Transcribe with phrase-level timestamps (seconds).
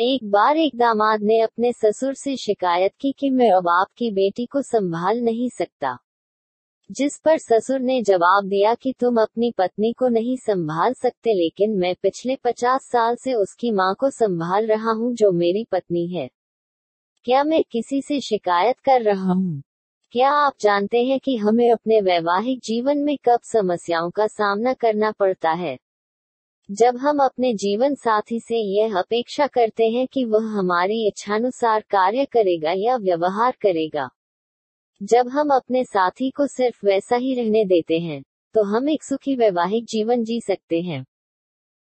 [0.00, 4.46] एक बार एक दामाद ने अपने ससुर से शिकायत की कि मैं अब आपकी बेटी
[4.46, 5.96] को संभाल नहीं सकता।
[6.90, 11.70] जिस पर ससुर ने जवाब दिया कि तुम अपनी पत्नी को नहीं संभाल सकते लेकिन
[11.70, 16.28] मैं पिछले पचास साल से उसकी माँ को संभाल रहा हूँ जो मेरी पत्नी है।
[17.24, 19.62] क्या मैं किसी से शिकायत कर रहा हूँ?
[20.12, 25.10] क्या आप जानते हैं कि हमें अपने वैवाहिक जीवन में कब समस्याओं का सामना करना
[25.10, 25.78] पड़ता है?
[26.68, 32.24] जब हम अपने जीवन साथी से यह अपेक्षा करते हैं कि वह हमारी इच्छानुसार कार्य
[32.24, 34.08] करेगा या व्यवहार करेगा।
[35.00, 38.22] जब हम अपने साथी को सिर्फ़ वैसा ही रहने देते हैं
[38.54, 41.04] तो हम एक सुखी, वैवाहिक जीवन जी सकते हैं।